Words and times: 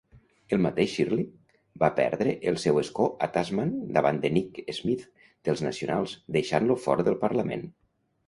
El 0.55 0.61
mateix 0.65 0.93
Shirley 0.93 1.25
va 1.83 1.89
perdre 1.97 2.33
el 2.51 2.55
seu 2.63 2.79
escó 2.83 3.05
a 3.27 3.27
Tasman 3.35 3.69
davant 3.99 4.21
de 4.23 4.33
Nick 4.37 4.57
Smith 4.77 5.05
dels 5.49 5.63
Nacionals, 5.67 6.15
deixant-lo 6.39 6.79
fora 6.87 7.07
del 7.11 7.21
Parlament. 7.27 7.67